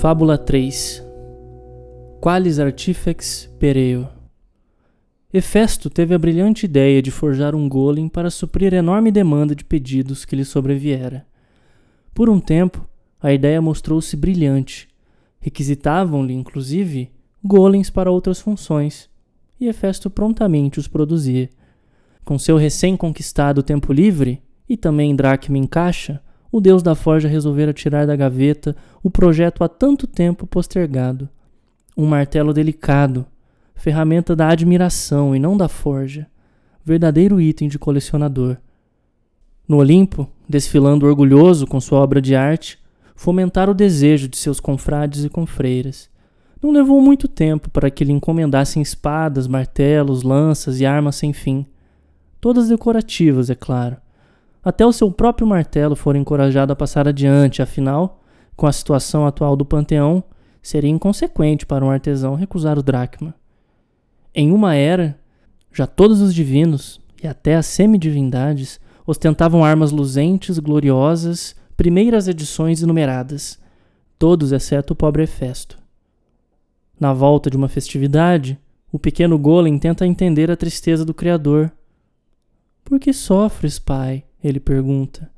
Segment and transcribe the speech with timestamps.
[0.00, 1.04] Fábula 3
[2.20, 4.06] Qualis artifex pereo
[5.34, 9.64] Hefesto teve a brilhante ideia de forjar um golem para suprir a enorme demanda de
[9.64, 11.26] pedidos que lhe sobreviera.
[12.14, 12.88] Por um tempo,
[13.20, 14.88] a ideia mostrou-se brilhante.
[15.40, 17.10] Requisitavam-lhe, inclusive,
[17.42, 19.10] golems para outras funções,
[19.58, 21.50] e Hefesto prontamente os produzia.
[22.24, 27.72] Com seu recém-conquistado tempo livre, e também dracma em caixa, o deus da forja resolvera
[27.72, 31.28] tirar da gaveta o projeto há tanto tempo postergado.
[31.96, 33.26] Um martelo delicado,
[33.74, 36.26] ferramenta da admiração e não da forja,
[36.84, 38.56] verdadeiro item de colecionador.
[39.66, 42.78] No Olimpo, desfilando orgulhoso com sua obra de arte,
[43.14, 46.08] fomentara o desejo de seus confrades e confreiras.
[46.62, 51.66] Não levou muito tempo para que lhe encomendassem espadas, martelos, lanças e armas sem fim.
[52.40, 53.98] Todas decorativas, é claro
[54.68, 58.22] até o seu próprio martelo for encorajado a passar adiante, afinal,
[58.54, 60.22] com a situação atual do panteão,
[60.62, 63.34] seria inconsequente para um artesão recusar o dracma.
[64.34, 65.18] Em uma era,
[65.72, 73.58] já todos os divinos e até as semidivindades ostentavam armas luzentes, gloriosas, primeiras edições enumeradas,
[74.18, 75.78] todos exceto o pobre Hefesto.
[77.00, 78.58] Na volta de uma festividade,
[78.92, 81.72] o pequeno golem tenta entender a tristeza do Criador.
[82.84, 84.27] Por que sofres, pai?
[84.42, 85.30] Ele pergunta.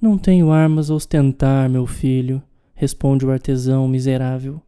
[0.00, 2.42] Não tenho armas a ostentar, meu filho,
[2.74, 4.62] responde o artesão miserável.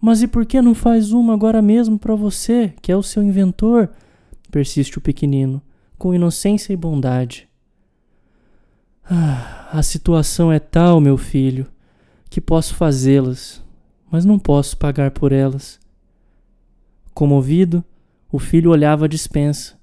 [0.00, 3.22] Mas e por que não faz uma agora mesmo para você, que é o seu
[3.22, 3.90] inventor?
[4.50, 5.62] persiste o pequenino,
[5.96, 7.48] com inocência e bondade.
[9.04, 11.66] Ah, a situação é tal, meu filho,
[12.28, 13.62] que posso fazê-las,
[14.10, 15.78] mas não posso pagar por elas.
[17.14, 17.84] Comovido,
[18.30, 19.77] o filho olhava a dispensa,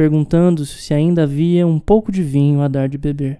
[0.00, 3.38] perguntando se ainda havia um pouco de vinho a dar de beber.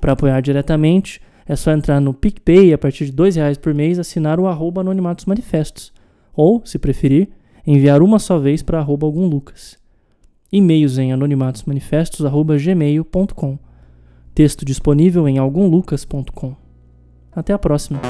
[0.00, 3.98] Para apoiar diretamente, é só entrar no PicPay a partir de R$ reais por mês
[3.98, 5.92] assinar o arroba Anonimatos Manifestos,
[6.32, 7.28] ou, se preferir,
[7.66, 9.78] enviar uma só vez para arroba algum Lucas.
[10.50, 13.58] E-mails em anonimatosmanifestos.gmail.com
[14.34, 16.56] Texto disponível em algumlucas.com.
[17.36, 18.00] Até a próxima!